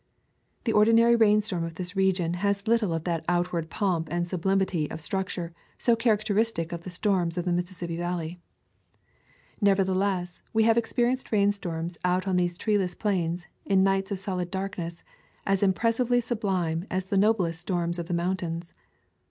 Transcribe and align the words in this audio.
The 0.63 0.73
ordinary 0.73 1.15
rainstorm 1.15 1.63
of 1.63 1.75
this 1.75 1.95
region 1.95 2.33
has 2.41 2.67
little 2.67 2.91
of 2.91 3.03
that 3.03 3.23
outward 3.29 3.69
pomp 3.69 4.07
and 4.09 4.27
sublimity 4.27 4.89
of 4.89 4.99
structure 4.99 5.53
so 5.77 5.95
characteristic 5.95 6.71
of 6.71 6.81
the 6.81 6.89
storms 6.89 7.37
of 7.37 7.45
the 7.45 7.53
Mississippi 7.53 7.97
Valley. 7.97 8.39
Nevertheless, 9.61 10.41
we 10.53 10.63
have 10.63 10.75
expe 10.75 11.05
rienced 11.05 11.31
rainstorms 11.31 11.99
out 12.03 12.27
on 12.27 12.35
these 12.35 12.57
treeless 12.57 12.95
plains, 12.95 13.45
in 13.63 13.83
nights 13.83 14.09
of 14.09 14.17
solid 14.17 14.49
darkness, 14.49 15.03
as 15.45 15.61
impressively 15.61 16.19
sublime 16.19 16.87
as 16.89 17.05
the 17.05 17.15
noblest 17.17 17.59
storms 17.61 17.99
of 17.99 18.07
the 18.07 18.13
mountains. 18.15 18.73